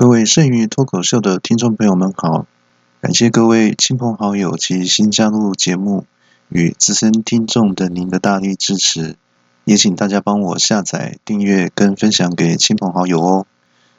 [0.00, 2.46] 各位剩余脱口秀的听众朋友们好，
[3.02, 6.06] 感谢各位亲朋好友及新加入节目
[6.48, 9.16] 与资深听众的您的大力支持，
[9.66, 13.46] 也请大家帮我下载、订阅跟分享给亲朋好友哦。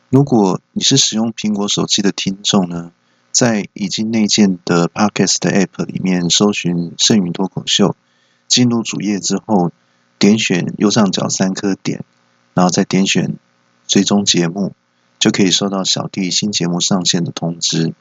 [0.10, 2.92] 如果你是使用苹果手机的听众呢，
[3.32, 7.96] 在已经内建的 Podcast App 里面搜寻剩余脱口秀，
[8.48, 9.72] 进入主页之后，
[10.18, 12.04] 点选右上角三颗点，
[12.56, 13.36] 然后再点选
[13.86, 14.74] 追踪节目。
[15.22, 17.94] 就可以收到小弟新节目上线的通知，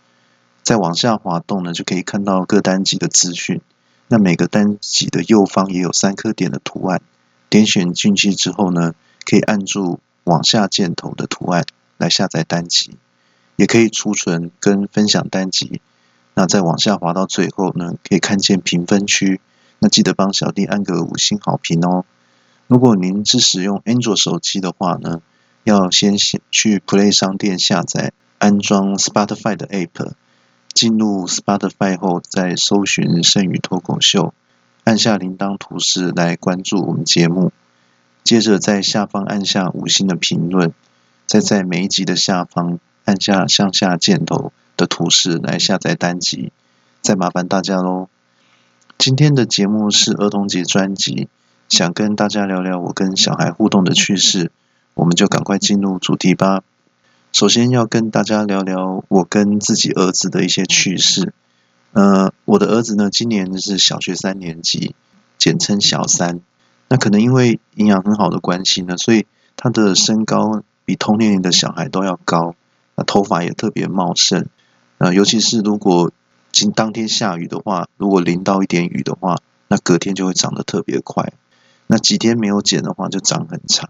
[0.62, 3.60] 再往下滑动呢，就可以看到各单集的资讯。
[4.08, 7.02] 那每个单集的右方也有三颗点的图案，
[7.50, 8.94] 点选进去之后呢，
[9.26, 11.66] 可以按住往下箭头的图案
[11.98, 12.96] 来下载单集，
[13.56, 15.82] 也可以储存跟分享单集。
[16.32, 19.42] 那再往下滑到最后呢，可以看见评分区，
[19.78, 22.06] 那记得帮小弟按个五星好评哦。
[22.66, 25.20] 如果您是使用安卓手机的话呢？
[25.64, 30.12] 要先去 Play 商店下载安装 Spotify 的 App，
[30.72, 34.32] 进入 Spotify 后再搜寻“剩余脱口秀”，
[34.84, 37.52] 按下铃铛图示来关注我们节目。
[38.24, 40.72] 接着在下方按下五星的评论，
[41.26, 46.52] 再在每一集的下方按下向下箭头的图示来下载单集。
[47.02, 48.08] 再麻烦大家喽！
[48.98, 51.28] 今天的节目是儿童节专辑，
[51.68, 54.52] 想跟大家聊聊我跟小孩互动的趣事。
[55.00, 56.62] 我们就赶快进入主题吧。
[57.32, 61.32] 首先要跟大家聊聊我跟自己儿子的一些趣事。
[61.92, 64.94] 呃，我的儿子呢，今年是小学三年级，
[65.38, 66.40] 简称小三。
[66.88, 69.24] 那可能因为营养很好的关系呢，所以
[69.56, 72.54] 他的身高比同年龄的小孩都要高。
[72.94, 74.48] 那头发也特别茂盛。
[74.98, 76.12] 呃，尤其是如果
[76.52, 81.32] 今当天下雨的话，如果淋到一点雨的话，那隔天就会长得特别快。
[81.86, 83.88] 那几天没有剪的话，就长很长。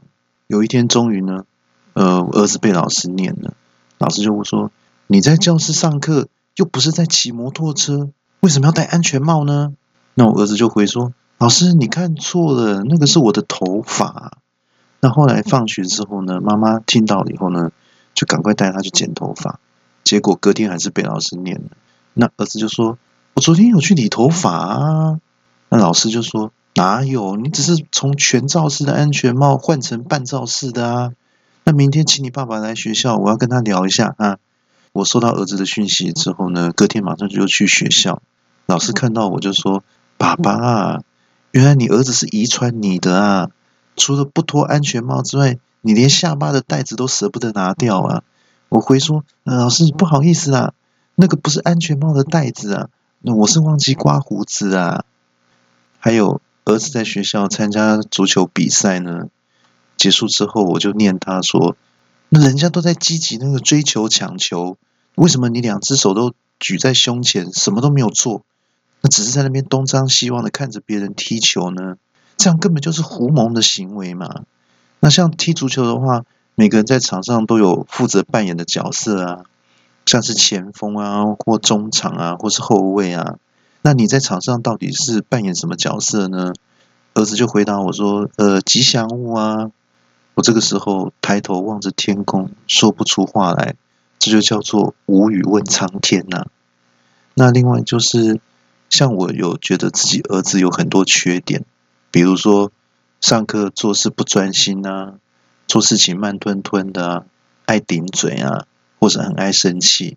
[0.51, 1.45] 有一天，终于呢，
[1.93, 3.55] 呃，儿子被老师念了。
[3.99, 4.73] 老师就会说
[5.07, 6.27] ：“你在教室上课，
[6.57, 9.73] 又不是在骑摩托车，为什么要戴安全帽呢？”
[10.15, 14.39] 那我儿子就回说：“老师，你看错了，那个是我的头发。”
[14.99, 17.71] 那后来放学之后呢，妈妈听到了以后呢，
[18.15, 19.61] 就赶快带他去剪头发。
[20.03, 21.71] 结果隔天还是被老师念了。
[22.15, 22.99] 那儿子就说
[23.35, 25.21] ：“我昨天有去理头发啊。”
[25.71, 26.51] 那老师就说。
[26.75, 27.37] 哪有？
[27.37, 31.13] 你只是从全罩式的安全帽换成半罩式的啊？
[31.65, 34.39] 那明天请你爸爸来学校，我要跟他聊一下啊。
[34.93, 38.23] 我收到儿子的讯息之后呢，隔天马上就去学校。
[38.67, 39.85] 老师看到我就说
[40.17, 41.03] ：“爸爸啊，
[41.51, 43.51] 原来你儿子是遗传你的啊！
[43.97, 48.23] 除了不脱安全帽之外，你连下巴的带子都舍不得拿掉啊！”
[48.71, 50.73] 我回说：“老师不好意思啊，
[51.17, 52.89] 那个不是安全帽的带子啊，
[53.21, 55.05] 那我是忘记刮胡子啊。”
[55.99, 56.41] 还有。
[56.65, 59.29] 儿子在学校参加足球比赛呢，
[59.97, 61.77] 结束之后我就念他说
[62.29, 64.77] ：“那人家都在积极那个追求抢球，
[65.17, 68.45] 为什么你两只手都举在胸前，什么都没有做？
[69.01, 71.97] 那只是在那边东张西望的看着别人踢球呢？
[72.37, 74.43] 这样根本就是胡蒙的行为嘛！
[75.01, 79.45] 那像踢足球的话，每个人在场上都有负责扮演的角色啊，
[80.07, 83.37] 像是前锋啊，或中场啊，或是后卫啊。”
[83.83, 86.53] 那你在场上到底是扮演什么角色呢？
[87.15, 89.71] 儿子就回答我说：“呃，吉祥物啊。”
[90.35, 93.75] 我这个时候抬头望着天空，说不出话来，
[94.19, 96.47] 这就叫做无语问苍天呐。
[97.35, 98.41] 那另外就是，
[98.89, 101.65] 像我有觉得自己儿子有很多缺点，
[102.11, 102.71] 比如说
[103.21, 105.15] 上课做事不专心啊，
[105.67, 107.25] 做事情慢吞吞的啊，
[107.67, 108.67] 爱顶嘴啊，
[109.01, 110.17] 或者很爱生气。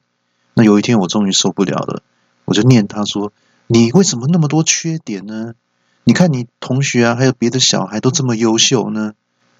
[0.53, 2.03] 那有一天我终于受不了了，
[2.45, 3.31] 我就念他说。
[3.73, 5.55] 你为什么那么多缺点呢？
[6.03, 9.13] 你看你同学啊，还有别的小孩都这么优秀呢。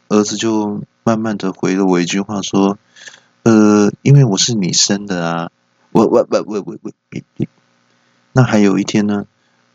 [0.08, 2.78] 儿子就慢慢的回了我一句话说
[3.42, 5.50] ：“呃，因为我是你生的啊。”
[5.92, 6.92] 我我我我我我。
[8.34, 9.26] 那还有一天呢，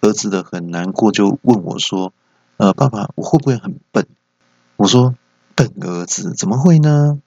[0.03, 2.13] 儿子的很难过，就问我说
[2.59, 4.07] ：“呃，爸爸，我会不会很笨？”
[4.79, 5.17] 我说
[5.57, 7.21] ：“笨儿子怎么会呢？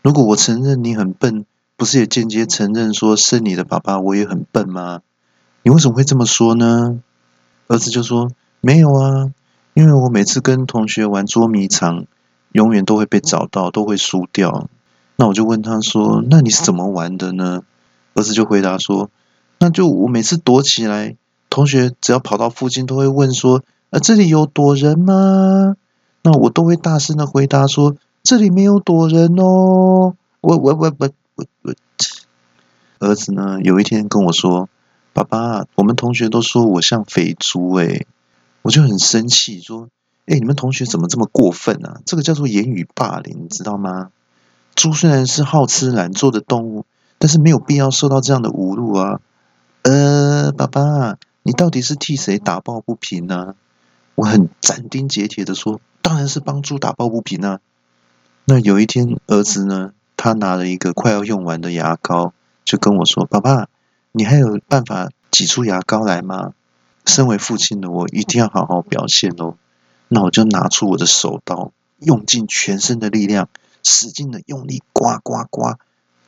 [0.00, 1.44] 如果我承认你很笨，
[1.76, 5.02] 不是也间接承认说生你的爸爸我也很笨吗？”
[5.66, 7.00] 你为什么会这么说呢？
[7.68, 8.30] 儿子就说
[8.60, 9.32] ：“没有啊，
[9.72, 12.04] 因为我每次跟同学玩捉迷藏，
[12.52, 14.68] 永远都会被找到，都会输掉。
[15.16, 17.62] 那我就问他说：‘那你是怎么玩的呢？’
[18.12, 19.08] 儿子就回答说
[19.58, 21.16] ：‘那就我每次躲起来，
[21.48, 25.76] 同学只要跑到附近，都会问说：‘啊，这里有躲人吗？’
[26.20, 31.74] 那我都会大声的回答说：‘这里没有躲人哦。’我我我我我我，
[32.98, 34.68] 儿子呢，有一天跟我说。”
[35.14, 38.06] 爸爸，我们同学都说我像肥猪诶，
[38.62, 39.88] 我就很生气，说
[40.26, 42.00] ：“哎，你们同学怎么这么过分啊？
[42.04, 44.10] 这个叫做言语霸凌，你知道吗？
[44.74, 46.84] 猪虽然是好吃懒做的动物，
[47.18, 49.20] 但是没有必要受到这样的侮辱啊。
[49.82, 53.54] 呃，爸爸，你到底是替谁打抱不平呢？
[54.16, 57.60] 我很斩钉截铁的说，当然是帮猪打抱不平啊。
[58.46, 62.32] 那有一天，儿子呢，他拿了一个快要用完的牙膏，
[62.64, 63.68] 就跟我说：“爸爸，
[64.16, 66.52] 你还有办法挤出牙膏来吗？”
[67.04, 69.56] 身为父亲的我，一定要好好表现哦。
[70.08, 73.48] 那我就拿出我的手刀，用尽全身的力量，
[73.82, 75.78] 使劲的用力刮刮刮，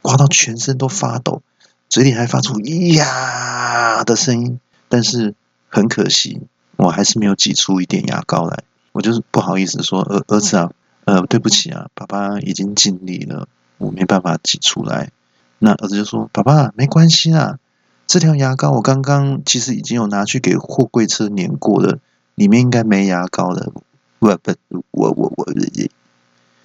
[0.03, 1.43] 刮到全身都发抖，
[1.89, 4.61] 嘴里还发出咿“呀”的声音。
[4.89, 5.35] 但是
[5.69, 6.43] 很可惜，
[6.77, 8.65] 我还是没有挤出一点牙膏来。
[8.93, 10.71] 我就是不好意思说：“儿儿子啊，
[11.05, 13.49] 呃，对不起啊，爸爸已经尽力了，
[13.79, 15.11] 我没办法挤出来。”
[15.59, 17.59] 那儿子就说：“爸爸，没关系啦，
[18.07, 21.99] 这条牙膏我刚刚其实已经有拿去给货柜车粘过了。”
[22.37, 23.73] 里面应该没牙膏了，
[24.19, 24.53] 我不，
[24.91, 25.49] 我我我，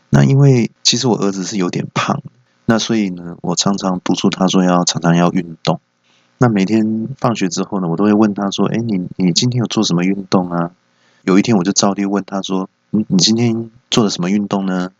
[0.09, 2.21] 那因为其实我儿子是有点胖，
[2.65, 5.79] 那所以呢，我常常督促他说要常常要运动。
[6.39, 10.71] 那每天放学之后呢，我都会问他说：“哎，你你今天有做什么运动啊？”
[11.23, 14.91] 有一天我就照例问他说：“你你今天做了什么运动呢？”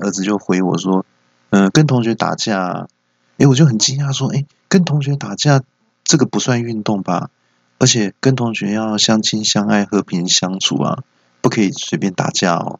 [0.00, 1.04] 儿子就回我说
[1.50, 2.88] ：“嗯，跟同学打架。”
[3.36, 5.60] 哎，我就很惊讶说：“哎，跟同学打架
[6.04, 7.30] 这个不算运动吧？”
[7.78, 11.02] 而且跟同学要相亲相爱、和平相处啊，
[11.40, 12.78] 不可以随便打架哦。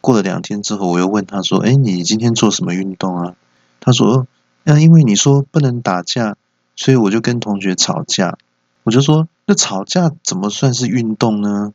[0.00, 3.34] 过了两天之后，我又问他说：“哎，你今天做什么运动啊？”
[3.80, 4.26] 他说
[4.64, 6.36] ：“那因为你说不能打架，
[6.76, 8.38] 所以我就跟同学吵架。”
[8.84, 11.74] 我就说：“那吵架怎么算是运动呢？”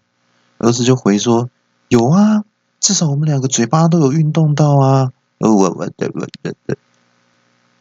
[0.57, 1.49] 儿子就回说
[1.89, 2.43] ：“有啊，
[2.79, 6.77] 至少我们两个嘴巴都有运动到啊。”哦，我我对我对对。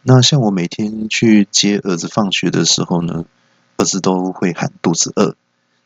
[0.07, 3.25] 那像我每天去接儿子放学的时候呢？
[3.77, 5.35] 儿子都会喊肚子饿，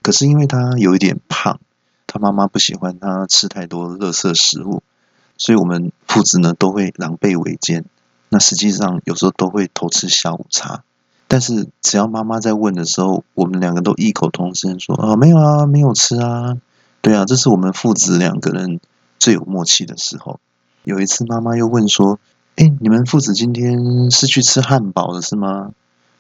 [0.03, 1.59] 可是因为他有一点胖，
[2.07, 4.83] 他妈妈不喜欢他吃太多垃圾食物，
[5.39, 7.87] 所以我们父子呢都会狼狈为奸。
[8.29, 10.83] 那实际上有时候都会偷吃下午茶，
[11.29, 16.59] 但是只要妈妈在问的时候，我们两个都异口同声说：“啊，没有啊，没有吃啊。”
[17.01, 18.81] 对啊，这是我们父子两个人
[19.19, 20.41] 最有默契的时候。
[20.85, 22.21] 有一次妈妈又问说
[22.59, 25.71] ：“哎，你们父子今天是去吃汉堡了是吗？”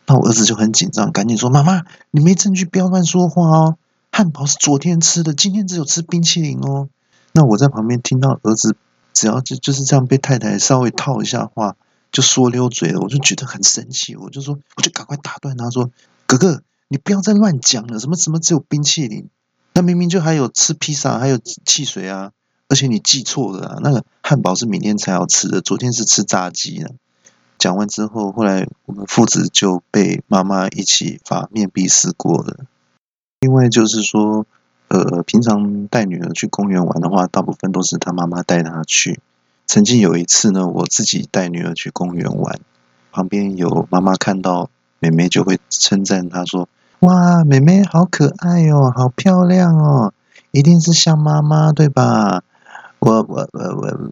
[0.06, 1.82] 那我儿子就很紧张，赶紧说：“妈妈，
[2.12, 3.76] 你没证据，不要乱说话哦。
[4.12, 6.88] 汉堡是昨天吃的，今天只有吃冰淇淋哦。”
[7.35, 8.76] 那我在旁边听到儿子
[9.12, 11.75] 只要就就是这样被太太稍微套一下话，
[12.12, 15.91] 就说溜嘴了，我就觉得很生气，我就说，我就赶快打断他说
[16.26, 19.29] ：“哥哥，你不要再乱讲了，什么什么只有冰淇淋，
[19.75, 22.31] 那明明就还有吃披萨，还有汽水啊，
[22.69, 26.93] 而且你记错了啊，那个汉堡是明天才要吃的，昨天是吃炸鸡的。”
[27.59, 32.59] 讲完之后，后来我们父子就被妈妈一起罚面壁思过了。
[33.41, 34.47] 另外就是说，
[34.87, 39.20] 呃，平常带女儿去公园玩的话，大部分都是她妈妈带她去。
[39.67, 42.61] 曾经有一次呢，我自己带女儿去公园玩，
[43.11, 44.70] 旁边有妈妈看到
[45.00, 46.69] 妹妹就会称赞她说
[47.00, 50.15] ：“哇，妹妹好可爱哦，好漂亮哦，
[50.53, 52.44] 一定是像妈妈对吧？”
[53.00, 54.10] 我我我我。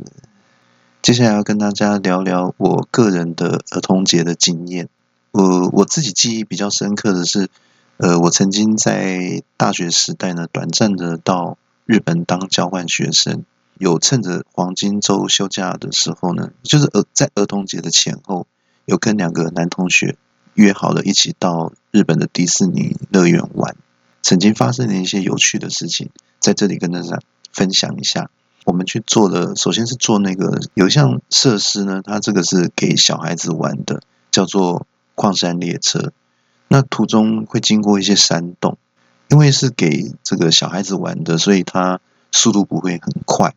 [1.03, 4.89] 接下来要跟大家聊聊我个人的儿童节的经验。
[5.33, 7.49] 我我自己记忆比较深刻的是，
[7.97, 13.45] 呃，我曾经在大学时代呢，短暂的到日本当交换学生，
[13.79, 18.47] 有趁着黄金周休假的时候呢，就是儿在儿童节的前后，
[18.85, 20.17] 有跟两个男同学
[20.55, 23.77] 约好了一起到日本的迪士尼乐园玩。
[24.23, 27.21] 曾经发生了一些有趣的事情，在这里跟大家
[27.53, 28.31] 分享一下。
[28.67, 36.13] 我们去做的，首先是做那个有一项设施呢，它这个是给小孩子玩的，叫做矿山列车。
[36.67, 38.77] 那途中会经过一些山洞，
[39.29, 42.01] 因为是给这个小孩子玩的，所以它
[42.33, 43.55] 速度不会很快，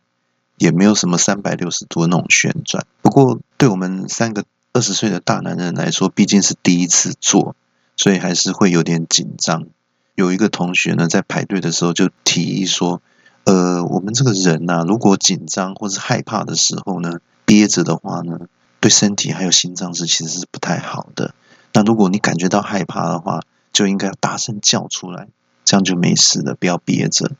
[0.58, 2.86] 也没有什么三百六十度那种旋转。
[3.02, 7.56] 不过对我们三个二十岁的大男人来说，毕竟是第一次做，
[7.96, 9.66] 所以还是会有点紧张。
[10.14, 13.02] 有一个同学呢，在排队的时候就提议说。
[13.44, 18.38] 呃，我们这个人呐，如果紧张或是害怕的时候呢，憋着的话呢，
[18.80, 21.34] 对身体还有心脏是其实是不太好的。
[21.72, 23.40] 那如果你感觉到害怕的话，
[23.72, 25.28] 就应该大声叫出来，
[25.64, 27.30] 这样就没事了，不要憋着。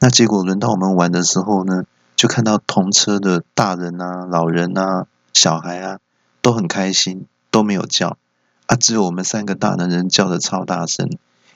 [0.00, 5.98] 那结果轮到我们玩的时候呢，就看到同车的大人啊、老人啊、小孩啊
[6.42, 8.16] 都很开心，都没有叫
[8.66, 11.10] 啊，只有我们三个大男人叫的超大声，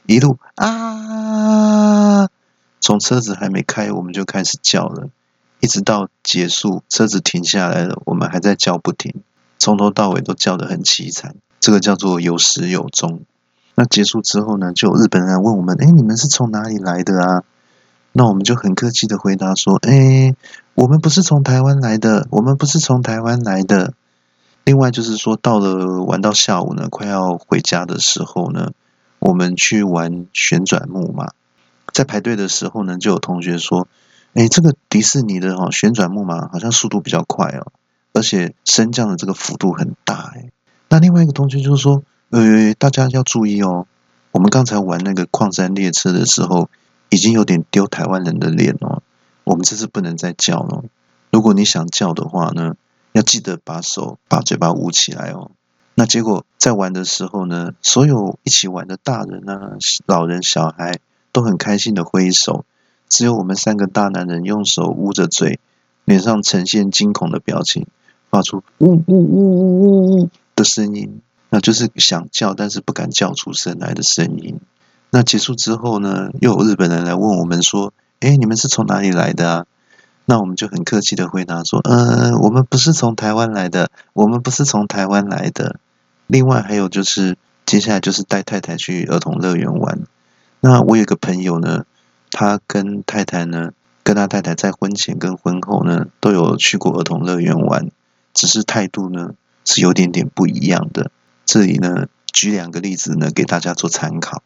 [0.07, 2.02] 一路啊。
[2.83, 5.09] 从车子还没开，我们就开始叫了，
[5.61, 9.23] 一直到结束，车子停下来了，我们还在叫不停，
[9.57, 11.37] 从头到尾都叫得很凄惨。
[11.61, 13.23] 这个叫做有始有终。
[13.77, 17.45] 那结束之后呢，就有日本人问我们：“哎，你们是从哪里来的啊？”
[18.11, 20.35] 那我们就很客气的回答说：“哎，
[20.75, 23.95] 我们不是从台湾来的，我们不是从台湾来的。”
[24.65, 28.73] 另外就是说，到了玩到下午呢，快要回家的时候呢，
[29.21, 31.29] 我们去玩旋转木马。
[31.93, 33.87] 在排队的时候呢，就有同学说
[34.35, 37.73] ：“哎，这个迪士尼的哈旋转木马好像速度比较快哦，
[38.13, 40.51] 而且升降的这个幅度很大。”哎，
[40.89, 43.87] 那另外一个同学就是说：“呃，大家要注意哦，
[44.31, 46.69] 我们刚才玩那个矿山列车的时候，
[47.11, 49.03] 已经有点丢台湾人的脸哦。
[49.45, 50.85] 我们这次不能再叫了。
[51.31, 52.75] 如果你想叫的话呢？”
[53.15, 55.51] 要记得把手把嘴巴捂起来哦。
[55.95, 60.99] 那结果在玩的时候呢，所有一起玩的大人啊、老人、小孩
[61.33, 62.65] 都很开心的挥手，
[63.09, 65.59] 只有我们三个大男人用手捂着嘴，
[66.05, 67.87] 脸上呈现惊恐的表情，
[68.31, 71.21] 发出呜呜呜呜呜呜的声音，
[71.51, 74.61] 那就是想叫但是不敢叫出声来的声音。
[75.11, 79.67] 那结束之后呢，又有日本人来问我们说：“哎，你们是从哪里来的啊？”
[80.25, 85.81] 那我们就很客气的回答说，呃，我们不是从台湾来的，我们不是从台湾来的。
[86.29, 87.37] 另外还有就是，
[87.67, 90.01] 接下来就是带太太去儿童乐园玩。
[90.65, 91.87] 那我有个朋友呢，
[92.31, 93.73] 他跟太太呢，
[94.05, 97.91] 跟他太太在婚前跟婚后呢，都有去过儿童乐园玩，
[98.33, 101.11] 只是态度呢是有点点不一样的。
[101.45, 104.45] 这里呢，举两个例子呢，给大家做参考。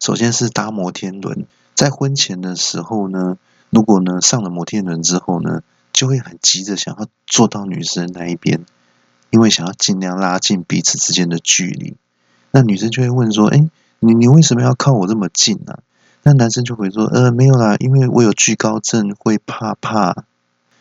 [0.00, 1.46] 首先是搭摩天轮，
[1.76, 3.38] 在婚前的时候呢。
[3.70, 8.64] 如果呢上了摩天轮之后呢，就会很急着想要坐到女生那一边，
[9.30, 11.96] 因为想要尽量拉近彼此之间的距离。
[12.52, 13.68] 那女生就会问说：“哎，
[14.04, 15.78] 你你为什么要靠我这么近呢？”
[16.22, 20.24] 那男生就会说：“呃，没有啦，因为我有惧高症，会怕怕。”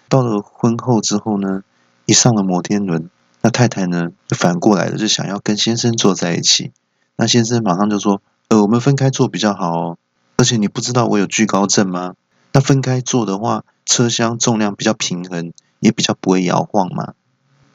[0.08, 1.64] 到了婚后之后呢，
[2.06, 3.10] 一上了摩天轮，
[3.42, 6.72] 那太太呢就反过来了，就想要跟先生坐在一起。
[7.16, 9.98] 那先生马上就说：“呃，我们分开坐比较好哦，
[10.38, 12.14] 而且你不知道我有惧高症吗？”
[12.54, 17.14] 那分开坐的话，车厢重量比较平衡，也比较不会摇晃嘛。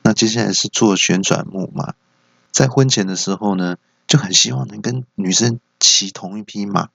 [0.02, 1.94] 那接下来是坐旋转木马，
[2.50, 3.76] 在婚前的时候呢，
[4.08, 6.88] 就很希望能跟女生骑同一匹马。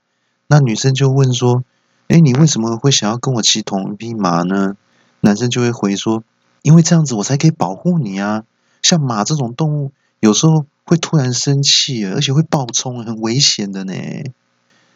[0.47, 1.63] 那女生就问说
[2.09, 4.75] ：“哎，你为什么会想要跟我骑同一匹马呢？”
[5.21, 6.25] 男生就会回说
[6.61, 8.43] ：“因为这样子我才可以保护你啊。
[8.81, 13.93] 像马这种动物，有时候会突然生气，而且会暴冲，很危险的呢。”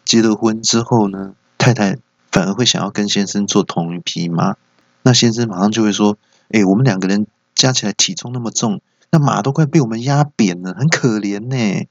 [0.04, 1.96] 结了婚之后呢，太太。
[2.30, 4.56] 反而会想要跟先生坐同一匹马，
[5.02, 6.18] 那先生马上就会说
[6.52, 11.86] ：“哎，我们两个人加起来体重那么重，那马都快被我们压扁了，很可怜呢。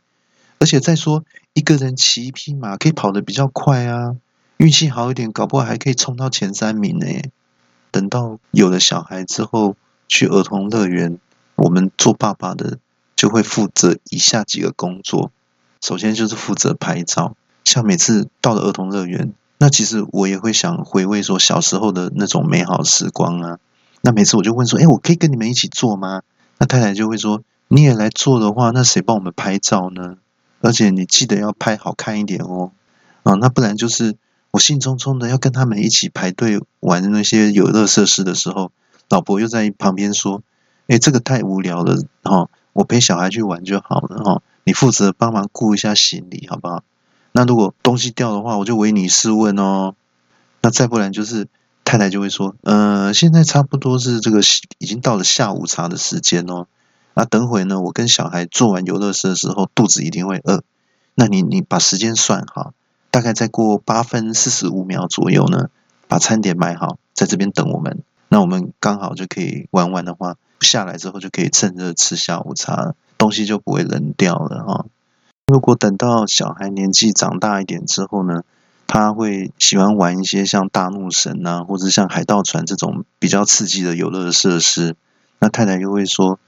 [0.59, 1.23] 而且再说，
[1.53, 4.15] 一个人骑一匹马可以跑得比较快啊，
[4.57, 7.05] 运气好一点，搞不好还可以冲到前三名呢。
[7.91, 9.75] 等到有了小孩之后，
[10.07, 11.17] 去儿童乐园，
[11.55, 12.79] 我们做爸爸的
[13.15, 15.31] 就会负责以下几个工作：
[15.81, 23.57] 首先就是负责拍照，像每次到了儿童乐园。”那其实我也会想回味说小时候的那种美好时光啊。
[24.01, 26.21] 那每次我就问说：“哎，我可以跟你们一起做吗？”
[26.59, 30.17] 那太太就会说：“你也来做的话，那谁帮我们拍照呢？
[30.61, 32.71] 而且你记得要拍好看一点哦。
[33.23, 34.15] 啊，那不然就是
[34.51, 38.71] 我兴冲冲的要跟他们一起排队玩那些游乐设施的时候，
[39.09, 40.43] 老婆又在旁边说
[40.87, 46.83] ：‘哎，这个太无聊了，哈，我陪小孩去玩就好了，哈，你负责帮忙顾一下行李，好不好？’”
[47.33, 49.93] 那如果东西掉的话，我就唯你是问哦。
[50.61, 51.47] 那再不然就是
[51.83, 54.39] 太太就会说，呃，现在差不多是这个
[54.79, 56.67] 已经到了下午茶的时间哦。
[57.17, 60.63] 那等会呢，我跟小孩做完游乐设的时候，肚子一定会饿。
[61.15, 62.73] 那你你把时间算好，
[63.09, 65.71] 大概再过八分四十五秒左右呢，
[66.07, 68.03] 把餐点买好，在这边等我们。
[68.29, 74.85] 那我们刚好就可以玩完的话，下来之后就可以趁热吃下午茶，东西就不会冷掉了哈。
[75.47, 78.43] 如果等到小孩年纪长大一点之后呢，
[78.85, 84.95] 他会喜欢玩一些像大怒神啊，或者像海盗船这种比较刺激的游乐设施。
[85.39, 86.39] 那太太又会说：“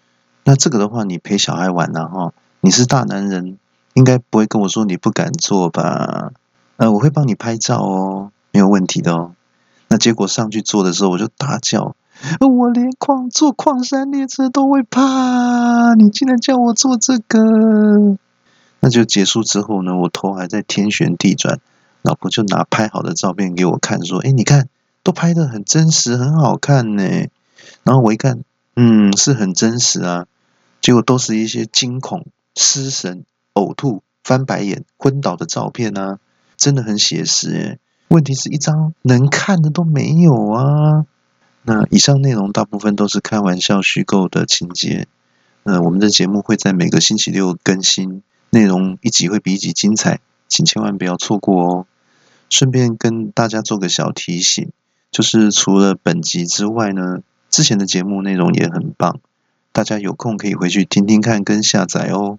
[0.50, 2.08] 那这个的话，你陪小孩玩呢？
[2.08, 3.60] 哈，你是大男人，
[3.94, 6.32] 应该不会跟我说你不敢做吧？
[6.77, 9.34] 呃，我会帮你拍照哦，没有问题的哦。”
[9.89, 11.96] 那结果上去做的时候，我就大叫
[12.41, 18.18] ：“我连矿坐矿山列车都会怕，你竟然叫我做这个！”
[18.82, 21.60] 那就结束之后呢，我头还在天旋地转，
[22.01, 24.68] 老婆就拿拍好的照片给我看，说：“哎，你看，
[25.03, 27.03] 都拍的很真实，很好看呢。”
[27.86, 28.39] 然后我一看，
[28.75, 30.25] 嗯，是很真实啊。
[30.89, 36.17] 结果都是一些惊恐、失神、呕吐、翻白眼、昏倒的照片啊，
[36.58, 37.79] 真的很写实诶。
[38.08, 41.05] 问题是一张能看的都没有啊。
[41.62, 45.05] 那以上内容大部分都是开玩笑、虚构的情节。
[45.62, 48.24] 那我们的节目会在每个星期六更新。
[48.50, 51.86] 内容一集会比一集精彩，请千万不要错过哦！
[52.50, 54.72] 顺便跟大家做个小提醒，
[55.12, 57.19] 就是除了本集之外呢，
[57.51, 59.19] 之前的节目内容也很棒，
[59.79, 62.38] 大家有空可以回去听听看跟下载哦。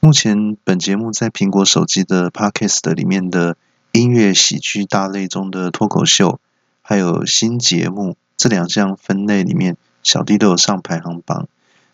[0.00, 3.58] 目前本节目在苹果手机的 Podcast 里面的
[3.92, 6.40] 音乐喜剧大类中的脱口秀，
[6.80, 11.46] 还有新节目这两项分类里面，小弟都有上排行榜，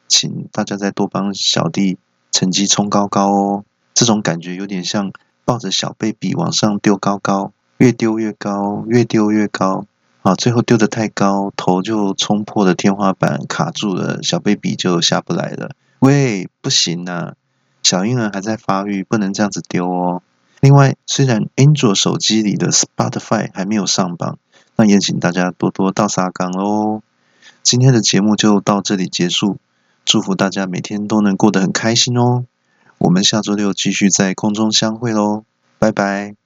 [0.06, 1.98] 请大家再多帮小弟
[2.30, 3.64] 成绩冲高高哦。
[3.94, 5.12] 这种感觉有点像
[5.44, 9.86] 抱着小贝比往上丢高高，越丢越高，越丢越高，
[10.24, 15.76] 啊，最后丢得太高，头就冲破了天花板，卡住了，小 baby 就下不来了。
[15.98, 17.34] 喂，不行啊！
[17.82, 20.22] 小婴儿还在发育，不能这样子丢哦。
[20.60, 24.38] 另外，虽然 Android 手机里的 Spotify 还没有上榜，
[24.76, 27.02] 那也请大家多多到沙港喽。
[27.62, 29.58] 今天的节目就到这里结束，
[30.06, 32.46] 祝福大家每天都能过得很开心哦。
[32.96, 35.44] 我们下周六继续在空中相会喽，
[35.78, 36.43] 拜拜。